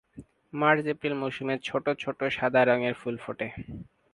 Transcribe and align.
মার্চ-এপ্রিল 0.53 1.13
মৌসুমে 1.13 1.55
ছোট 1.63 1.85
ছোট 1.99 2.19
সাদা 2.37 2.61
রঙের 2.63 2.93
ফুল 2.93 3.15
ফোটে। 3.17 3.47